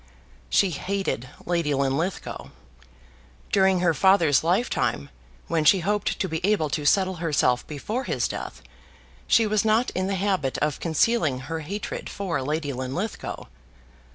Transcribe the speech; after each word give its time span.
She 0.49 0.71
hated 0.71 1.29
Lady 1.45 1.75
Linlithgow. 1.75 2.47
During 3.51 3.81
her 3.81 3.93
father's 3.93 4.43
lifetime, 4.43 5.11
when 5.47 5.63
she 5.63 5.81
hoped 5.81 6.17
to 6.19 6.27
be 6.27 6.41
able 6.43 6.71
to 6.71 6.87
settle 6.87 7.17
herself 7.17 7.67
before 7.67 8.05
his 8.05 8.27
death, 8.27 8.63
she 9.27 9.45
was 9.45 9.63
not 9.63 9.91
in 9.91 10.07
the 10.07 10.15
habit 10.15 10.57
of 10.57 10.79
concealing 10.79 11.41
her 11.41 11.59
hatred 11.59 12.09
for 12.09 12.41
Lady 12.41 12.73
Linlithgow. 12.73 13.45